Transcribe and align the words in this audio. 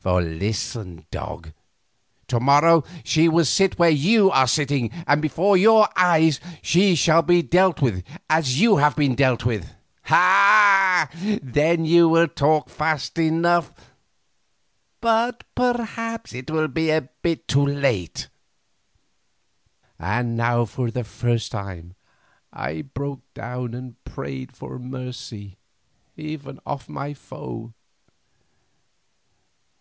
For 0.00 0.22
listen, 0.22 1.04
dog, 1.10 1.52
to 2.28 2.38
morrow 2.38 2.84
she 3.02 3.28
will 3.28 3.44
sit 3.44 3.76
where 3.78 3.90
you 3.90 4.30
are 4.30 4.46
sitting, 4.46 4.90
and 5.06 5.20
before 5.20 5.56
your 5.56 5.88
eyes 5.96 6.38
she 6.62 6.94
shall 6.94 7.22
be 7.22 7.42
dealt 7.42 7.82
with 7.82 8.04
as 8.30 8.60
you 8.60 8.76
have 8.76 8.94
been 8.94 9.14
dealt 9.16 9.44
with. 9.44 9.68
Ah! 10.08 11.08
then 11.42 11.84
you 11.84 12.08
will 12.08 12.28
talk 12.28 12.68
fast 12.68 13.18
enough, 13.18 13.72
but 15.00 15.42
perhaps 15.56 16.32
it 16.32 16.50
will 16.52 16.68
be 16.68 16.96
too 17.48 17.66
late." 17.66 18.28
And 19.98 20.36
now 20.36 20.64
for 20.66 20.90
the 20.92 21.04
first 21.04 21.50
time 21.52 21.94
I 22.52 22.82
broke 22.82 23.22
down 23.34 23.74
and 23.74 24.02
prayed 24.04 24.56
for 24.56 24.78
mercy 24.80 25.58
even 26.16 26.58
of 26.64 26.88
my 26.88 27.12
foe. 27.14 27.72